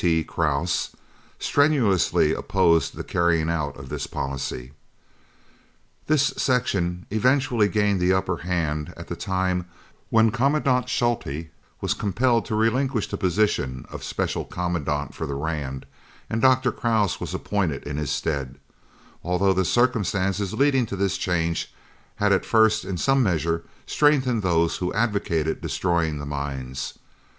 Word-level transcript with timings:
T. 0.03 0.23
Krause, 0.23 0.95
strenuously 1.37 2.33
opposed 2.33 2.95
the 2.95 3.03
carrying 3.03 3.51
out 3.51 3.77
of 3.77 3.89
this 3.89 4.07
policy. 4.07 4.71
This 6.07 6.33
section 6.37 7.05
eventually 7.11 7.67
gained 7.67 7.99
the 7.99 8.11
upper 8.11 8.37
hand 8.37 8.95
at 8.97 9.09
the 9.09 9.15
time 9.15 9.67
when 10.09 10.31
Commandant 10.31 10.89
Schutte 10.89 11.51
was 11.81 11.93
compelled 11.93 12.45
to 12.47 12.55
relinquish 12.55 13.09
the 13.09 13.15
position 13.15 13.85
of 13.91 14.03
Special 14.03 14.43
Commandant 14.43 15.13
for 15.13 15.27
the 15.27 15.35
Rand, 15.35 15.85
and 16.31 16.41
Dr. 16.41 16.71
Krause 16.71 17.19
was 17.21 17.35
appointed 17.35 17.83
in 17.83 17.97
his 17.97 18.09
stead, 18.09 18.55
although 19.23 19.53
the 19.53 19.63
circumstances 19.63 20.51
leading 20.55 20.87
to 20.87 20.95
this 20.95 21.15
change 21.15 21.71
had 22.15 22.31
at 22.33 22.43
first 22.43 22.83
in 22.85 22.97
some 22.97 23.21
measure 23.21 23.65
strengthened 23.85 24.41
those 24.41 24.77
who 24.77 24.91
advocated 24.93 25.61
destroying 25.61 26.17
the 26.17 26.25
mines. 26.25 26.97